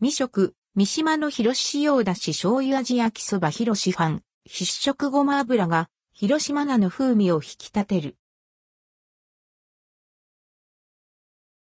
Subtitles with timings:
[0.00, 8.16] 未食、三島の広し用だし醤油味焼きそば広しファン、必食ごま油が、広島菜の風味を引き立てる。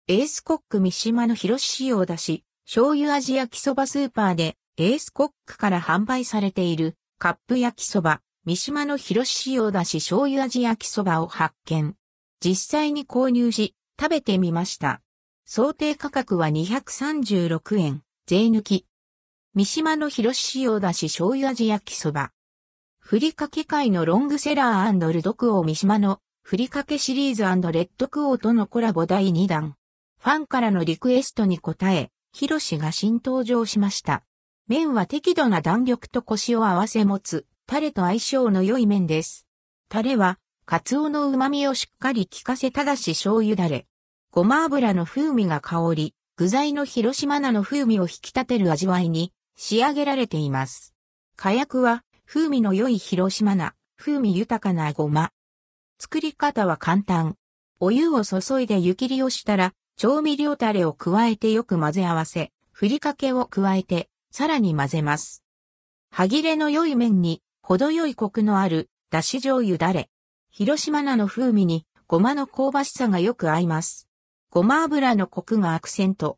[0.06, 11.96] エースコック三島の広し用だし、醤油味焼きそばスーパーで、エースコックから販売されている、カップ焼きそば、三島の広し用だし醤油味焼きそばを発見。
[12.38, 15.00] 実際に購入し、食べてみました。
[15.44, 18.86] 想定価格は236円、税抜き。
[19.54, 22.32] 三島の広し用だし醤油味焼きそば。
[22.98, 29.74] ふりかけ界のロングセラールドクオー三島のふりかけシリーズレッドクオーとのコラボ第2弾。
[30.18, 34.24] ファンからのリクエストに応え、ヒロシが新登場しました。
[34.66, 39.46] 麺は適度な弾力とコシを合わせ持つ、タレと相性の良い麺です。
[39.90, 43.86] タレは、カツオの旨味をしっかり効かせただし醤油ダレ。
[44.30, 50.92] ごま油の風味が香り、具材の広島菜の風味を引き立てる味わいに仕上げられています。
[51.36, 55.30] 火薬は、風味の良い広島菜、風味豊かなごま。
[56.00, 57.36] 作り方は簡単。
[57.78, 65.44] お湯を注いで湯切りをしたら、調味料タレを加えてよく混ぜ合わせ、ふりかけを加えて、さらに混ぜます。
[66.10, 70.10] 歯切れの良い麺に、程よいコクのある、だし醤油だれ。
[70.50, 74.08] 広島菜の風味に、ごまの香ばしさがよく合います。
[74.54, 76.36] ごま油のコクがアクセント。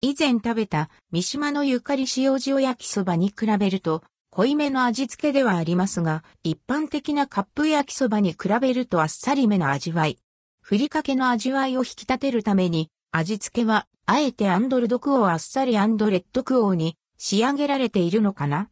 [0.00, 10.18] 以前食べた三島のゆかり塩塩焼きそばに比べると濃いめの味付けではありますが、一般的なカップ焼きそばに比べるとあっさりめの味わい。
[10.62, 18.68] ふりかけの味わいを引き立てるために、味付けは、あえて and ldquo あっさり and rdquo に仕上げられているのかな？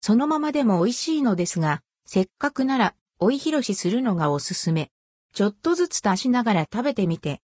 [0.00, 4.92] そのままでも美味しいのですが、せっかくなら、追い広しするのがおすすめ。
[5.32, 7.40] ちょっとずつ足しながら食べてみて。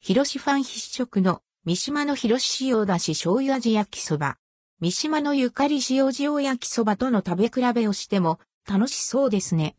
[0.00, 4.36] 広しファン必食の三島の広し塩だし醤油味焼きそば。
[4.80, 8.38] 三島のゆかり塩塩焼きそばとの食べ比べをしても
[8.68, 9.76] 楽しそうですね。